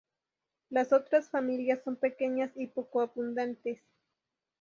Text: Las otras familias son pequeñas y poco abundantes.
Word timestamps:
Las 0.71 0.93
otras 0.93 1.29
familias 1.29 1.83
son 1.83 1.95
pequeñas 1.95 2.49
y 2.55 2.65
poco 2.65 3.01
abundantes. 3.01 3.77